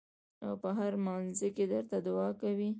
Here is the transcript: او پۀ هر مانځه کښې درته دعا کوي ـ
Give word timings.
او 0.45 0.53
پۀ 0.61 0.69
هر 0.79 0.93
مانځه 1.05 1.47
کښې 1.55 1.65
درته 1.71 1.97
دعا 2.07 2.29
کوي 2.41 2.67
ـ 2.67 2.69